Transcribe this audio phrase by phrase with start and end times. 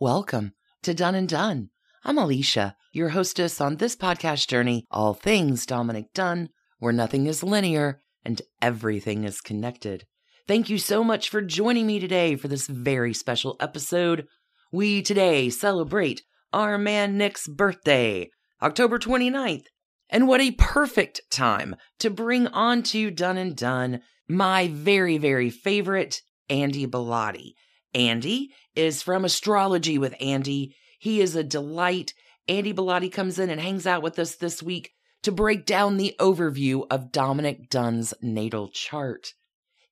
[0.00, 0.52] Welcome
[0.84, 1.70] to Done and Dunne.
[2.04, 7.42] I'm Alicia, your hostess on this podcast journey, all things Dominick Dunne, where nothing is
[7.42, 10.06] linear and everything is connected.
[10.46, 14.28] Thank you so much for joining me today for this very special episode.
[14.70, 16.22] We today celebrate
[16.52, 18.30] our man Nick's birthday,
[18.62, 19.64] October 29th.
[20.08, 25.50] And what a perfect time to bring on to Done and Dunne my very, very
[25.50, 27.54] favorite Andy Bellatti.
[27.94, 30.74] Andy is from Astrology with Andy.
[30.98, 32.12] He is a delight.
[32.48, 34.92] Andy Bellatti comes in and hangs out with us this week
[35.22, 39.34] to break down the overview of Dominick Dunne's natal chart.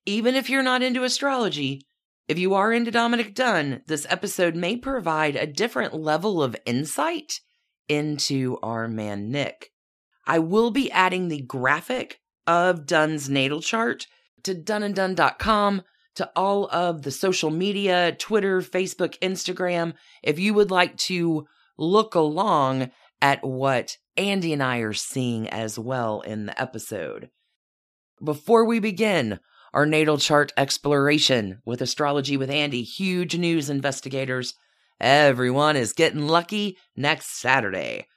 [0.05, 1.85] Even if you're not into astrology,
[2.27, 7.39] if you are into Dominick Dunne, this episode may provide a different level of insight
[7.87, 9.71] into our man Nick.
[10.25, 14.07] I will be adding the graphic of Dunne's natal chart
[14.43, 15.83] to doneanddone.com
[16.17, 19.93] to all of the social media Twitter, Facebook, Instagram.
[20.23, 25.77] If you would like to look along at what Andy and I are seeing as
[25.77, 27.29] well in the episode.
[28.23, 29.39] Before we begin,
[29.73, 34.55] our natal chart exploration with Astrology with Andy, huge news investigators.
[34.99, 38.07] Everyone is getting lucky next Saturday.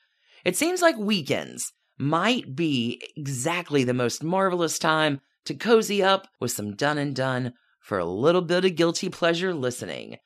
[0.43, 6.51] It seems like weekends might be exactly the most marvelous time to cozy up with
[6.51, 10.17] some done and Dunne for a little bit of guilty pleasure listening.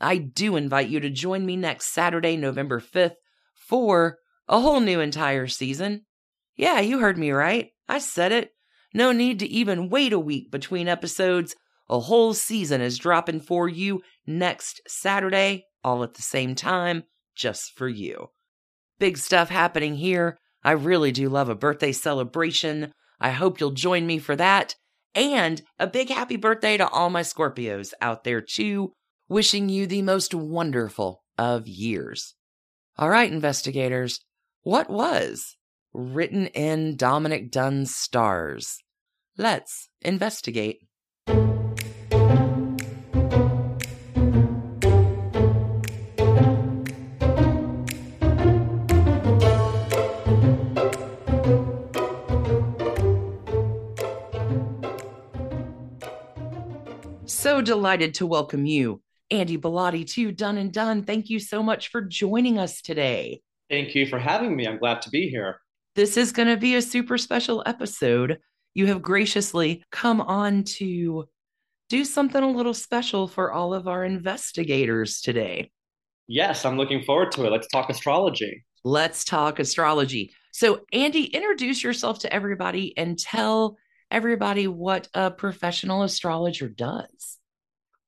[0.00, 3.14] I do invite you to join me next Saturday, November 5th,
[3.54, 6.04] for a whole new entire season.
[6.56, 7.70] Yeah, you heard me right.
[7.88, 8.50] I said it.
[8.92, 11.56] No need to even wait a week between episodes.
[11.88, 17.04] A whole season is dropping for you next Saturday, all at the same time,
[17.34, 18.28] just for you.
[18.98, 20.38] Big stuff happening here.
[20.62, 22.92] I really do love a birthday celebration.
[23.20, 24.76] I hope you'll join me for that.
[25.14, 28.92] And a big happy birthday to all my Scorpios out there, too.
[29.28, 32.34] Wishing you the most wonderful of years.
[32.98, 34.20] All right, investigators,
[34.62, 35.56] what was
[35.92, 38.78] written in Dominick Dunne's stars?
[39.38, 40.80] Let's investigate.
[57.64, 61.02] Delighted to welcome you, Andy Bellatti, to Done and Dunne.
[61.02, 63.40] Thank you so much for joining us today.
[63.70, 64.68] Thank you for having me.
[64.68, 65.60] I'm glad to be here.
[65.96, 68.38] This is going to be a super special episode.
[68.74, 71.24] You have graciously come on to
[71.88, 75.70] do something a little special for all of our investigators today.
[76.28, 77.50] Yes, I'm looking forward to it.
[77.50, 78.62] Let's talk astrology.
[78.84, 80.34] Let's talk astrology.
[80.52, 83.78] So, Andy, introduce yourself to everybody and tell
[84.10, 87.38] everybody what a professional astrologer does.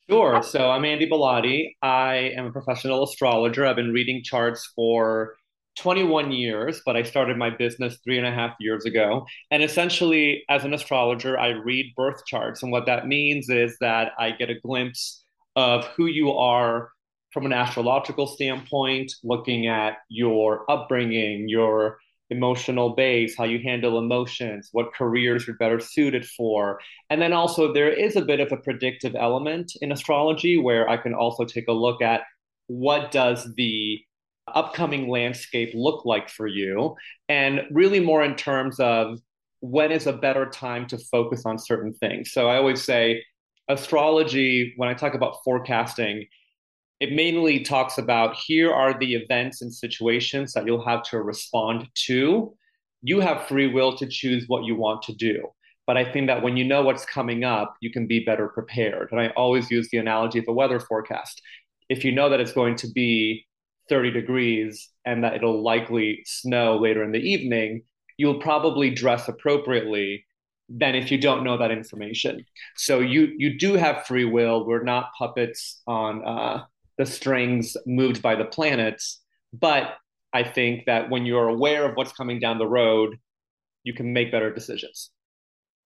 [0.09, 0.41] Sure.
[0.43, 1.75] So I'm Andy Bellatti.
[1.83, 3.67] I am a professional astrologer.
[3.67, 5.35] I've been reading charts for
[5.79, 9.27] 21 years, but I started my business three and a half years ago.
[9.51, 12.63] And essentially, as an astrologer, I read birth charts.
[12.63, 15.25] And what that means is that I get a glimpse
[15.57, 16.91] of who you are
[17.33, 21.99] from an astrological standpoint, looking at your upbringing, your
[22.31, 26.81] emotional base, how you handle emotions, what careers you're better suited for.
[27.09, 30.97] And then also, there is a bit of a predictive element in astrology where I
[30.97, 32.23] can also take a look at
[32.67, 34.01] what does the
[34.55, 36.95] upcoming landscape look like for you
[37.29, 39.19] and really more in terms of
[39.61, 43.21] when is a better time to focus on certain things so i always say
[43.69, 46.25] astrology when i talk about forecasting
[47.01, 51.89] it mainly talks about here are the events and situations that you'll have to respond
[52.07, 52.55] to.
[53.03, 55.49] You have free will to choose what you want to do.
[55.87, 59.09] But I think that when you know what's coming up, you can be better prepared.
[59.13, 61.41] And I always use the analogy of a weather forecast.
[61.89, 63.47] If you know that it's going to be
[63.89, 67.83] 30 degrees and that it'll likely snow later in the evening,
[68.17, 70.25] you'll probably dress appropriately
[70.69, 72.45] than if you don't know that information.
[72.77, 74.67] So you you do have free will.
[74.67, 76.65] We're not puppets on uh,
[76.99, 79.21] the strings moved by the planets.
[79.53, 79.95] But
[80.33, 83.19] I think that when you're aware of what's coming down the road,
[83.85, 85.11] you can make better decisions.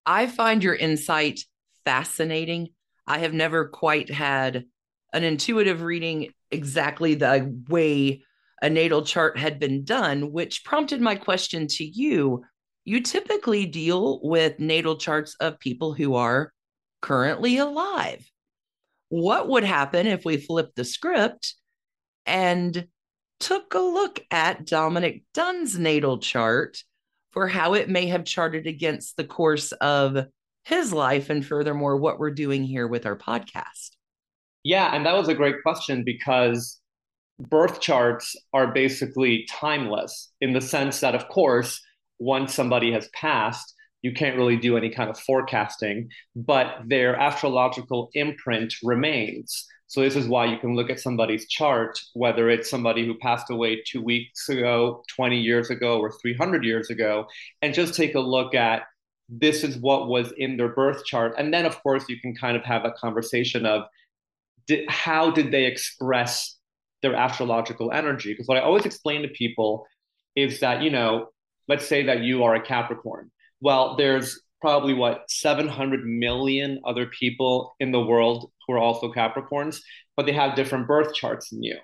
[0.05, 1.41] I find your insight
[1.85, 2.69] fascinating.
[3.07, 4.65] I have never quite had
[5.13, 8.23] an intuitive reading exactly the way
[8.61, 12.43] a natal chart had been done, which prompted my question to you.
[12.85, 16.53] You typically deal with natal charts of people who are
[17.01, 18.30] currently alive
[19.11, 21.55] what would happen if we flipped the script
[22.25, 22.87] and
[23.41, 26.81] took a look at Dominick Dunne's natal chart
[27.33, 30.27] for how it may have charted against the course of
[30.63, 33.89] his life and furthermore what we're doing here with our podcast?
[34.63, 36.79] Yeah, and that was a great question because
[37.37, 41.81] birth charts are basically timeless in the sense that, of course,
[42.17, 48.09] once somebody has passed, you can't really do any kind of forecasting, but their astrological
[48.13, 49.67] imprint remains.
[49.87, 53.49] So, this is why you can look at somebody's chart, whether it's somebody who passed
[53.49, 57.27] away two weeks ago, 20 years ago, or 300 years ago,
[57.61, 58.83] and just take a look at
[59.27, 61.35] this is what was in their birth chart.
[61.37, 63.83] And then, of course, you can kind of have a conversation of
[64.67, 66.57] did, how did they express
[67.01, 68.33] their astrological energy?
[68.33, 69.87] Because what I always explain to people
[70.35, 71.29] is that, you know,
[71.67, 73.31] let's say that you are a Capricorn.
[73.61, 79.81] Well, there's probably what 700 million other people in the world who are also Capricorns,
[80.15, 81.77] but they have different birth charts than you.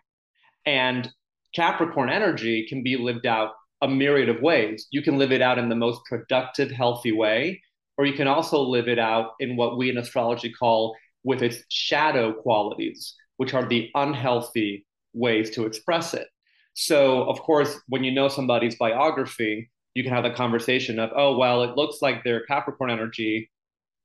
[0.65, 1.11] And
[1.55, 4.87] Capricorn energy can be lived out a myriad of ways.
[4.91, 7.61] You can live it out in the most productive, healthy way,
[7.97, 11.63] or you can also live it out in what we in astrology call with its
[11.69, 16.27] shadow qualities, which are the unhealthy ways to express it.
[16.73, 21.35] So, of course, when you know somebody's biography, you can have the conversation of, oh,
[21.35, 23.49] well, it looks like their Capricorn energy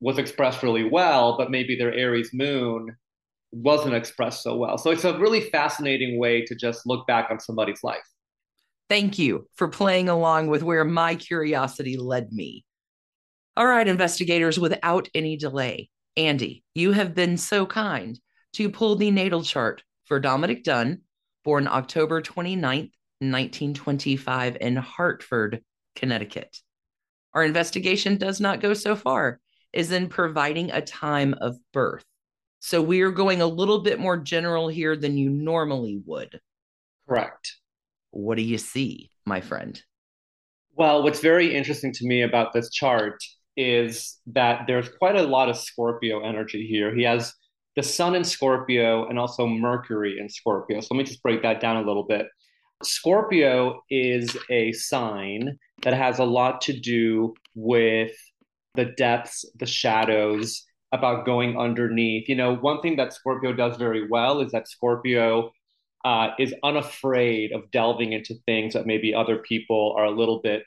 [0.01, 2.97] was expressed really well, but maybe their Aries moon
[3.51, 4.79] wasn't expressed so well.
[4.79, 8.01] So it's a really fascinating way to just look back on somebody's life.
[8.89, 12.65] Thank you for playing along with where my curiosity led me.
[13.55, 18.19] All right, investigators, without any delay, Andy, you have been so kind
[18.55, 21.03] to pull the natal chart for Dominick Dunne,
[21.45, 25.63] born October 29th, 1925, in Hartford,
[25.95, 26.57] Connecticut.
[27.35, 29.41] Our investigation does not go so far
[29.75, 32.05] as in providing a time of birth.
[32.61, 36.41] So we are going a little bit more general here than you normally would.
[37.09, 37.57] Correct.
[38.11, 39.83] What do you see, my friend?
[40.75, 43.23] Well, what's very interesting to me about this chart
[43.57, 46.95] is that there's quite a lot of Scorpio energy here.
[46.95, 47.35] He has
[47.77, 50.81] the sun in Scorpio and also Mercury in Scorpio.
[50.81, 52.27] So let me just break that down a little bit.
[52.87, 58.13] Scorpio is a sign that has a lot to do with
[58.75, 62.29] the depths, the shadows, about going underneath.
[62.29, 65.53] You know, one thing that Scorpio does very well is that Scorpio
[66.05, 70.65] uh, is unafraid of delving into things that maybe other people are a little bit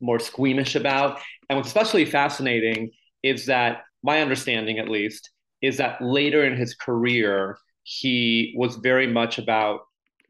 [0.00, 1.20] more squeamish about.
[1.48, 2.90] And what's especially fascinating
[3.22, 5.30] is that, my understanding at least,
[5.60, 9.80] is that later in his career, he was very much about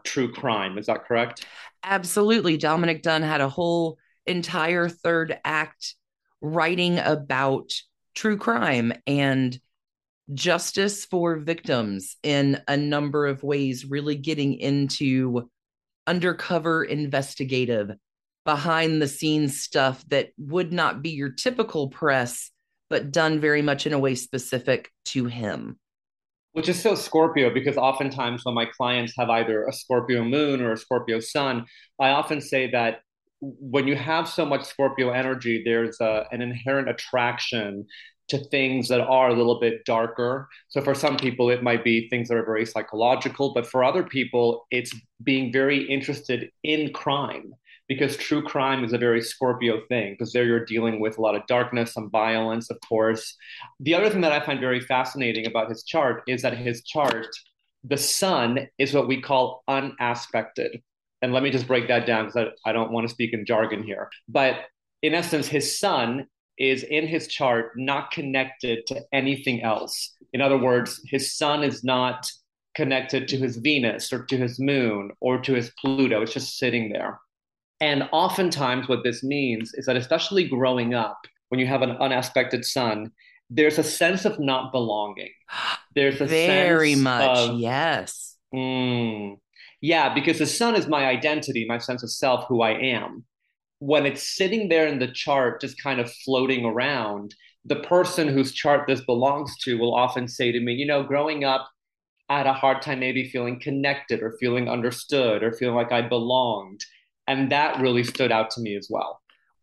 [0.05, 0.79] true crime.
[0.79, 1.47] Is that correct?
[1.83, 2.57] Absolutely.
[2.57, 5.95] Dominick Dunne had a whole entire third act
[6.41, 7.73] writing about
[8.15, 9.59] true crime and
[10.33, 15.49] justice for victims in a number of ways, really getting into
[16.07, 17.93] undercover investigative,
[18.45, 22.51] behind the scenes stuff that would not be your typical press
[22.89, 25.79] but done very much in a way specific to him.
[26.53, 30.73] Which is so Scorpio because oftentimes when my clients have either a Scorpio moon or
[30.73, 31.65] a Scorpio sun,
[32.01, 33.03] I often say that
[33.41, 37.87] when you have so much Scorpio energy, there's a, an inherent attraction
[38.29, 40.49] to things that are a little bit darker.
[40.69, 44.05] So for some people, it might be things that are very psychological, but for other
[44.05, 47.53] people, it's being very interested in crime
[47.91, 51.35] because true crime is a very Scorpio thing, because there you're dealing with a lot
[51.35, 53.37] of darkness, some violence, of course.
[53.81, 57.27] The other thing that I find very fascinating about his chart is that his chart,
[57.83, 60.81] the sun is what we call unaspected.
[61.21, 63.45] And let me just break that down because I, I don't want to speak in
[63.45, 64.09] jargon here.
[64.29, 64.67] But
[65.03, 66.29] in essence, his sun
[66.59, 70.15] is in his chart not connected to anything else.
[70.33, 72.31] In other words, his sun is not
[72.77, 76.23] connected to his Venus or to his moon or to his Pluto.
[76.23, 77.19] It's just sitting there.
[77.81, 81.19] And oftentimes, what this means is that, especially growing up,
[81.49, 83.11] when you have an unaspected sun,
[83.49, 85.31] there's a sense of not belonging.
[85.97, 88.37] There's a very much, of, yes.
[88.55, 89.39] Mm,
[89.81, 93.25] yeah, because the sun is my identity, my sense of self, who I am.
[93.81, 97.35] When it's sitting there in the chart, just kind of floating around,
[97.65, 101.43] the person whose chart this belongs to will often say to me, you know, growing
[101.43, 101.69] up,
[102.29, 106.03] I had a hard time maybe feeling connected or feeling understood or feeling like I
[106.03, 106.85] belonged.
[107.31, 109.21] And that really stood out to me as well.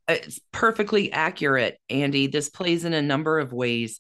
[0.08, 2.28] It's perfectly accurate, Andy.
[2.28, 4.00] This plays in a number of ways.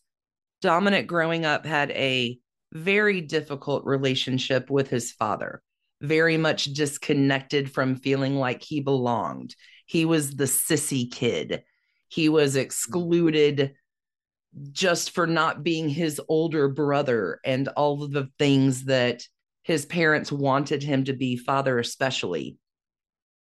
[0.61, 2.39] Dominick, growing up, had a
[2.71, 5.61] very difficult relationship with his father,
[5.99, 9.53] very much disconnected from feeling like he belonged.
[9.85, 11.63] He was the sissy kid.
[12.07, 13.73] He was excluded
[14.71, 19.23] just for not being his older brother and all of the things that
[19.63, 22.57] his parents wanted him to be, father especially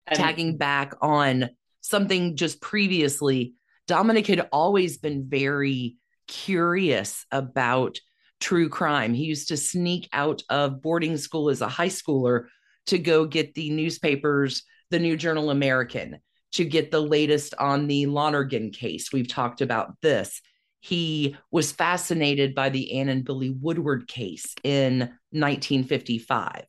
[0.06, 3.54] and tagging back on something just previously,
[3.86, 5.96] Dominick had always been very
[6.26, 7.98] curious about
[8.40, 9.14] true crime.
[9.14, 12.46] He used to sneak out of boarding school as a high schooler
[12.86, 16.18] to go get the newspapers, the New Journal American,
[16.52, 19.12] to get the latest on the Lonergan case.
[19.12, 20.40] We've talked about this.
[20.80, 24.98] He was fascinated by the Ann and Billy Woodward case in
[25.30, 26.64] 1955.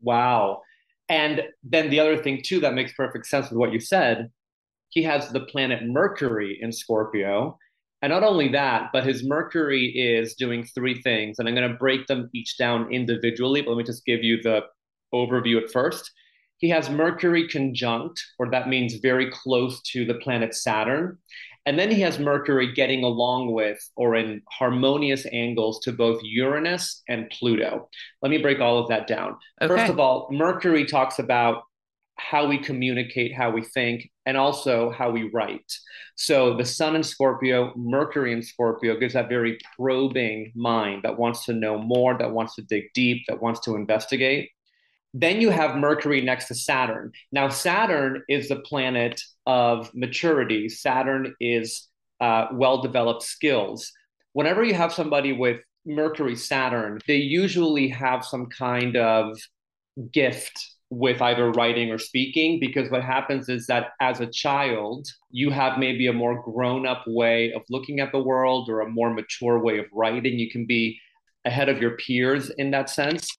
[0.00, 0.62] Wow.
[1.10, 4.30] And then the other thing, too, that makes perfect sense with what you said,
[4.90, 7.58] he has the planet Mercury in Scorpio.
[8.00, 11.38] And not only that, but his Mercury is doing three things.
[11.38, 14.40] And I'm going to break them each down individually, but let me just give you
[14.40, 14.62] the
[15.12, 16.10] overview at first.
[16.58, 21.18] He has Mercury conjunct, or that means very close to the planet Saturn.
[21.66, 27.02] And then he has Mercury getting along with or in harmonious angles to both Uranus
[27.08, 27.88] and Pluto.
[28.22, 29.36] Let me break all of that down.
[29.60, 29.74] Okay.
[29.74, 31.64] First of all, Mercury talks about
[32.16, 35.72] how we communicate, how we think, and also how we write.
[36.16, 41.44] So the Sun in Scorpio, Mercury in Scorpio gives that very probing mind that wants
[41.46, 44.50] to know more, that wants to dig deep, that wants to investigate.
[45.12, 47.12] Then you have Mercury next to Saturn.
[47.32, 51.88] Now, Saturn is the planet of maturity, Saturn is
[52.20, 53.90] uh, well developed skills.
[54.32, 59.36] Whenever you have somebody with Mercury, Saturn, they usually have some kind of
[60.12, 60.52] gift
[60.90, 65.78] with either writing or speaking because what happens is that as a child you have
[65.78, 69.60] maybe a more grown up way of looking at the world or a more mature
[69.60, 70.98] way of writing you can be
[71.44, 73.36] ahead of your peers in that sense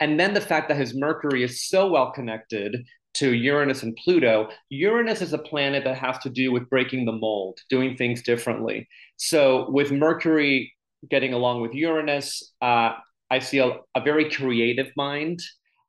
[0.00, 2.84] and then the fact that his Mercury is so well connected
[3.14, 7.12] to Uranus and Pluto, Uranus is a planet that has to do with breaking the
[7.12, 8.86] mold, doing things differently.
[9.16, 10.72] So with Mercury
[11.08, 12.92] getting along with Uranus, uh,
[13.30, 15.40] I see a, a, very creative mind.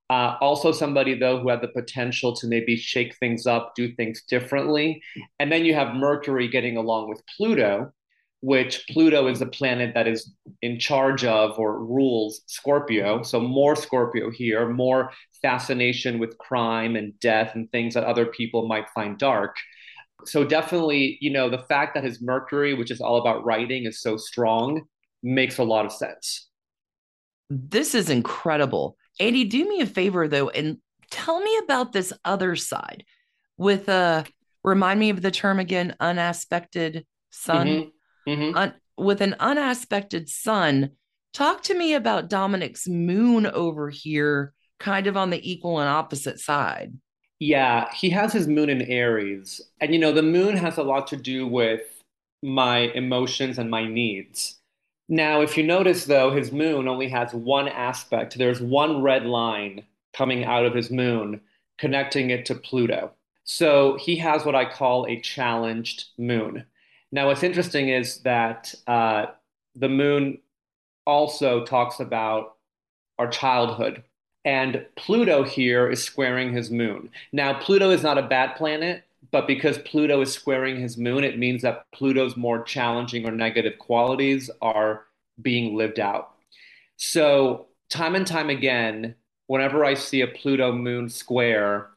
[0.10, 4.24] Uh, also, somebody though who had the potential to maybe shake things up, do things
[4.30, 5.02] differently.
[5.40, 7.92] And then you have Mercury getting along with Pluto,
[8.42, 13.24] which Pluto is the planet that is in charge of or rules Scorpio.
[13.24, 18.68] So, more Scorpio here, more fascination with crime and death and things that other people
[18.68, 19.56] might find dark.
[20.26, 24.02] So, definitely, you know, the fact that his Mercury, which is all about writing, is
[24.02, 24.84] so strong
[25.24, 26.48] makes a lot of sense.
[27.50, 28.98] This is incredible.
[29.20, 30.78] Andy, do me a favor though, and
[31.10, 33.04] tell me about this other side
[33.58, 34.24] with uh
[34.64, 37.68] remind me of the term again, unaspected sun.
[37.68, 37.90] Mm-hmm
[38.28, 38.58] mm-hmm.
[38.58, 40.92] un- with an unaspected sun.
[41.34, 46.40] Talk to me about Dominick's moon over here, kind of on the equal and opposite
[46.40, 46.94] side.
[47.40, 49.62] Yeah, he has his moon in Aries.
[49.80, 51.82] And, you know, the moon has a lot to do with
[52.42, 54.60] my emotions and my needs.
[55.10, 58.38] Now, if you notice, though, his moon only has one aspect.
[58.38, 61.42] There's one red line coming out of his moon
[61.78, 63.12] connecting it to Pluto.
[63.44, 66.66] So he has what I call a challenged moon.
[67.12, 69.28] Now, what's interesting is that uh,
[69.76, 70.40] the moon
[71.06, 72.56] also talks about
[73.18, 74.04] our childhood.
[74.46, 77.10] And Pluto here is squaring his moon.
[77.32, 81.40] Now, Pluto is not a bad planet, but because Pluto is squaring his moon, it
[81.40, 85.06] means that Pluto's more challenging or negative qualities are
[85.42, 86.32] being lived out.
[86.98, 89.16] So, time and time again,
[89.48, 91.90] whenever I see a Pluto moon square,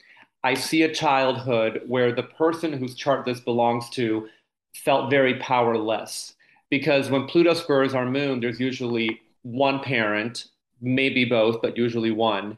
[0.42, 4.28] I see a childhood where the person whose chart this belongs to
[4.74, 6.34] felt very powerless
[6.70, 10.46] because when Pluto squares our moon, there's usually one parent,
[10.80, 12.56] maybe both, but usually one,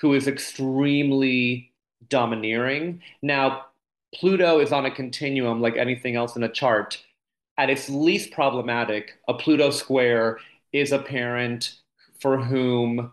[0.00, 1.72] who is extremely
[2.08, 3.00] domineering.
[3.22, 3.66] Now,
[4.14, 7.02] Pluto is on a continuum like anything else in a chart.
[7.56, 10.38] At its least problematic, a Pluto square
[10.72, 11.76] is a parent
[12.18, 13.12] for whom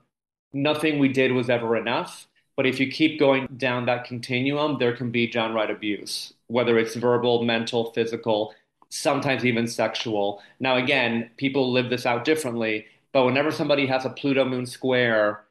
[0.53, 2.27] nothing we did was ever enough.
[2.59, 6.93] But if you keep going down that continuum, there can be downright abuse whether it's
[6.93, 8.53] verbal, mental, physical,
[8.89, 10.41] sometimes even sexual.
[10.59, 15.45] Now, again, people live this out differently, but whenever somebody has a Pluto moon square,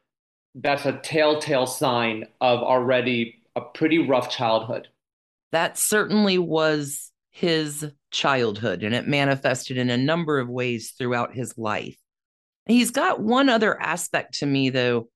[0.54, 4.88] that's a telltale sign of already a pretty rough childhood.
[5.50, 11.56] That certainly was his childhood, and it manifested in a number of ways throughout his
[11.56, 11.96] life.
[12.66, 15.08] He's got one other aspect to me, though,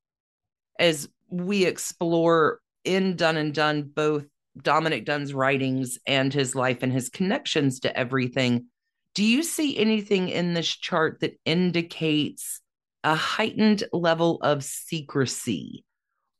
[0.78, 4.26] as we explore in Done and Dunne both
[4.60, 8.66] Dominick Dunne's writings and his life and his connections to everything,
[9.14, 12.60] do you see anything in this chart that indicates
[13.02, 15.84] a heightened level of secrecy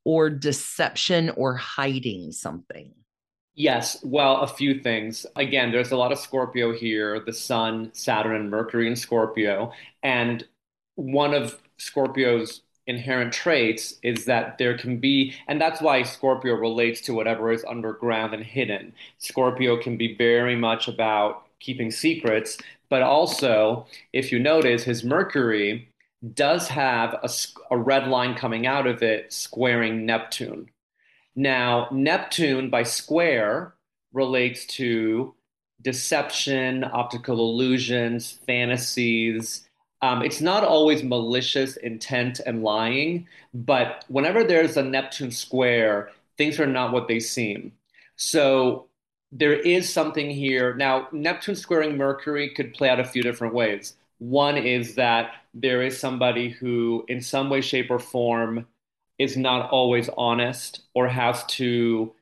[0.04, 2.92] or deception or hiding something?
[3.54, 5.26] Yes, well, a few things.
[5.36, 9.72] Again, there's a lot of Scorpio here, the Sun, Saturn, and Mercury in Scorpio.
[10.02, 10.46] And
[10.94, 17.00] one of Scorpio's inherent traits is that there can be, and that's why Scorpio relates
[17.02, 18.92] to whatever is underground and hidden.
[19.18, 22.58] Scorpio can be very much about keeping secrets,
[22.88, 25.88] but also, if you notice, his Mercury
[26.34, 27.30] does have a,
[27.70, 30.70] a red line coming out of it squaring Neptune.
[31.34, 33.74] Now, Neptune by square
[34.12, 35.34] relates to
[35.80, 39.68] deception, optical illusions, fantasies.
[40.02, 46.58] Um, it's not always malicious intent and lying, but whenever there's a Neptune square, things
[46.58, 47.72] are not what they seem.
[48.16, 48.88] So
[49.30, 50.74] there is something here.
[50.74, 53.94] Now, Neptune squaring Mercury could play out a few different ways.
[54.18, 58.66] One is that there is somebody who, in some way, shape, or form,
[59.18, 62.12] is not always honest or has to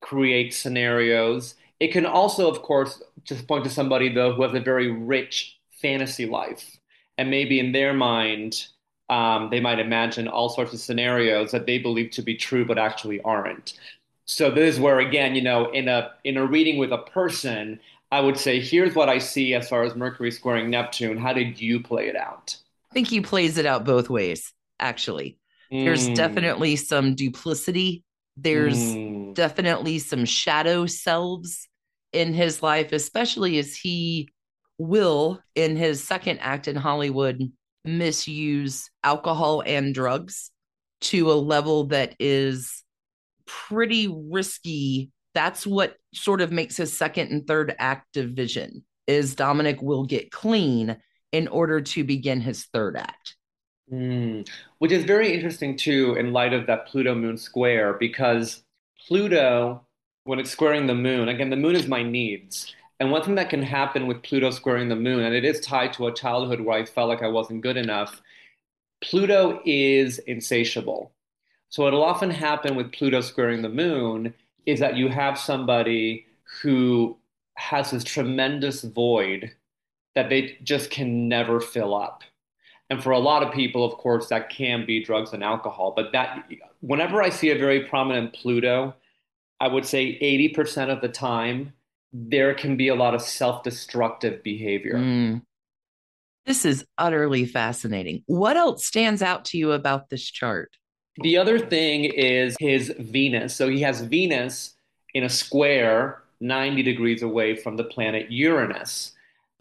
[0.00, 1.56] create scenarios.
[1.78, 5.58] It can also, of course, just point to somebody, though, who has a very rich
[5.70, 6.77] fantasy life.
[7.18, 8.66] And maybe in their mind,
[9.10, 12.78] um, they might imagine all sorts of scenarios that they believe to be true but
[12.78, 13.74] actually aren't.
[14.24, 17.80] So this is where again, you know, in a in a reading with a person,
[18.12, 21.18] I would say, here's what I see as far as Mercury squaring Neptune.
[21.18, 22.56] How did you play it out?
[22.90, 25.38] I think he plays it out both ways, actually.
[25.72, 25.84] Mm.
[25.84, 28.04] There's definitely some duplicity.
[28.36, 29.34] There's mm.
[29.34, 31.68] definitely some shadow selves
[32.12, 34.28] in his life, especially as he
[34.78, 37.52] will, in his second act in Hollywood,
[37.84, 40.50] misuse alcohol and drugs
[41.00, 42.82] to a level that is
[43.46, 45.10] pretty risky.
[45.34, 50.04] That's what sort of makes his second and third act of vision is Dominick will
[50.04, 50.96] get clean
[51.32, 53.36] in order to begin his third act.
[53.92, 54.46] Mm,
[54.78, 58.62] which is very interesting too in light of that Pluto moon square because
[59.06, 59.86] Pluto
[60.24, 63.50] when it's squaring the moon again the moon is my needs and one thing that
[63.50, 66.78] can happen with Pluto squaring the moon and it is tied to a childhood where
[66.78, 68.20] I felt like I wasn't good enough
[69.00, 71.12] Pluto is insatiable
[71.68, 76.26] so what'll often happen with Pluto squaring the moon is that you have somebody
[76.62, 77.16] who
[77.54, 79.52] has this tremendous void
[80.14, 82.22] that they just can never fill up.
[82.90, 85.92] And for a lot of people, of course, that can be drugs and alcohol.
[85.94, 86.50] But that
[86.80, 88.94] whenever I see a very prominent Pluto,
[89.60, 91.72] I would say 80% of the time,
[92.12, 94.94] there can be a lot of self destructive behavior.
[94.94, 95.42] Mm.
[96.46, 98.22] This is utterly fascinating.
[98.26, 100.76] What else stands out to you about this chart?
[101.20, 103.54] The other thing is his Venus.
[103.54, 104.74] So he has Venus
[105.14, 109.12] in a square 90 degrees away from the planet Uranus.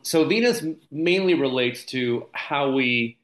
[0.03, 3.17] So Venus mainly relates to how we,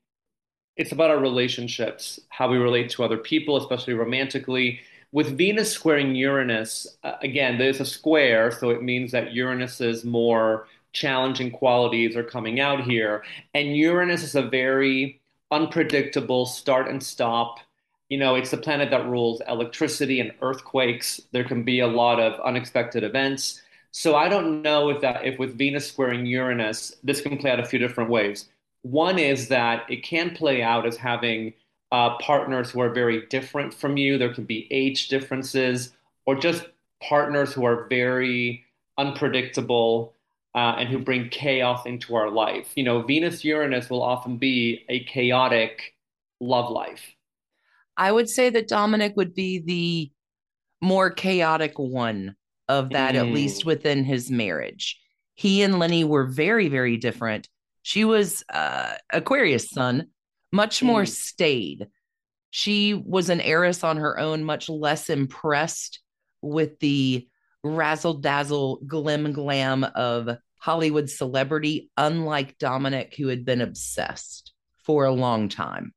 [0.76, 4.82] it's about our relationships, how we relate to other people, especially romantically.
[5.14, 10.68] With Venus squaring Uranus, uh, again, there's a square, so it means that Uranus's more
[10.92, 13.24] challenging qualities are coming out here.
[13.54, 15.22] And Uranus is a very
[15.52, 17.60] unpredictable start and stop
[18.14, 21.20] you know, it's the planet that rules electricity and earthquakes.
[21.32, 23.64] There can be a lot of unexpected events.
[23.90, 27.60] So I don't know if that if with Venus squaring Uranus, this can play out
[27.60, 28.50] a few different ways.
[28.84, 31.54] One is that it can play out as having
[31.94, 34.18] uh, partners who are very different from you.
[34.18, 35.94] There can be age differences,
[36.26, 36.66] or just
[37.02, 38.66] partners who are very
[38.98, 40.16] unpredictable
[40.56, 42.72] uh, and who bring chaos into our life.
[42.76, 45.94] You know, Venus Uranus will often be a chaotic
[46.40, 47.16] love life.
[47.96, 50.12] I would say that Dominick would be the
[50.86, 52.36] more chaotic one
[52.70, 53.20] of that, mm.
[53.20, 55.00] at least within his marriage.
[55.36, 57.50] He and Lenny were very, very different.
[57.84, 60.08] She was uh, Aquarius sun,
[60.54, 60.88] much mm.
[60.88, 61.88] more staid.
[62.52, 66.00] She was an heiress on her own, much less impressed
[66.42, 67.28] with the
[67.64, 75.12] razzle dazzle, glim glam of Hollywood celebrity, unlike Dominick, who had been obsessed for a
[75.12, 75.94] long time.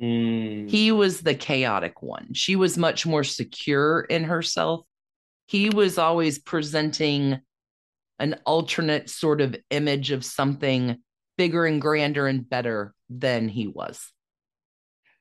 [0.00, 0.68] Mm.
[0.68, 2.32] He was the chaotic one.
[2.32, 4.86] She was much more secure in herself.
[5.46, 7.40] He was always presenting
[8.18, 10.96] an alternate sort of image of something
[11.36, 14.12] bigger and grander and better than he was.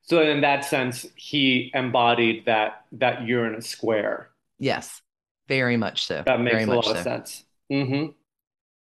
[0.02, 4.30] So in that sense, he embodied that that Uranus square.
[4.60, 5.02] Yes,
[5.47, 6.23] very much so.
[6.26, 6.91] That makes very a lot so.
[6.91, 7.45] of sense.
[7.71, 8.12] Mm-hmm.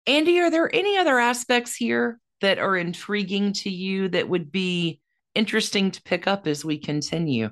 [0.07, 4.99] Andy, are there any other aspects here that are intriguing to you that would be
[5.35, 7.49] interesting to pick up as we continue.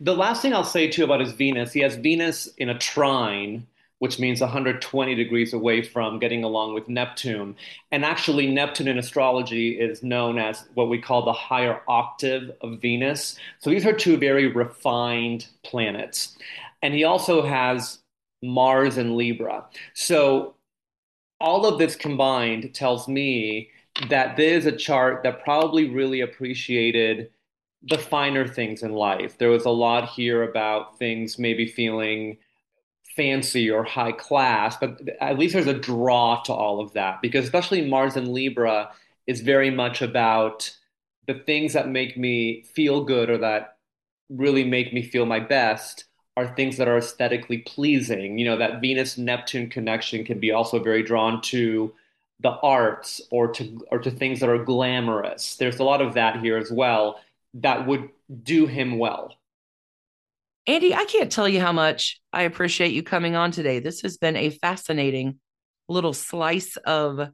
[0.00, 3.66] The last thing I'll say too about his Venus, he has Venus in a trine,
[4.02, 7.54] which means 120 degrees away from getting along with Neptune.
[7.92, 12.80] And actually, Neptune in astrology is known as what we call the higher octave of
[12.80, 13.38] Venus.
[13.60, 16.36] So these are two very refined planets.
[16.82, 18.00] And he also has
[18.42, 19.66] Mars and Libra.
[19.94, 20.56] So
[21.38, 23.70] all of this combined tells me
[24.08, 27.30] that there's a chart that probably really appreciated
[27.84, 29.38] the finer things in life.
[29.38, 32.38] There was a lot here about things maybe feeling
[33.16, 37.44] fancy or high class, but at least there's a draw to all of that because
[37.44, 38.90] especially Mars and Libra
[39.26, 40.76] is very much about
[41.26, 43.76] the things that make me feel good or that
[44.28, 46.04] really make me feel my best
[46.36, 48.38] are things that are aesthetically pleasing.
[48.38, 51.92] You know, that Venus Neptune connection can be also very drawn to
[52.40, 55.56] the arts or to or to things that are glamorous.
[55.56, 57.20] There's a lot of that here as well
[57.54, 58.08] that would
[58.42, 59.36] do him well.
[60.66, 63.80] Andy, I can't tell you how much I appreciate you coming on today.
[63.80, 65.40] This has been a fascinating
[65.88, 67.28] little slice of